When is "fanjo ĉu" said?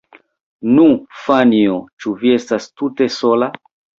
1.25-2.15